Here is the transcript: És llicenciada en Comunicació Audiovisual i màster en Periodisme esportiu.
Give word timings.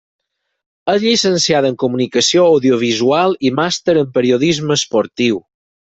És 0.93 1.03
llicenciada 1.03 1.71
en 1.73 1.77
Comunicació 1.85 2.47
Audiovisual 2.55 3.39
i 3.51 3.55
màster 3.61 3.99
en 4.05 4.11
Periodisme 4.19 4.81
esportiu. 4.83 5.45